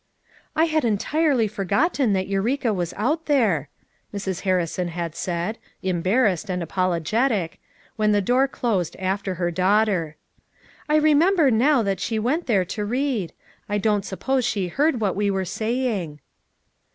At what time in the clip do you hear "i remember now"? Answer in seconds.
10.89-11.83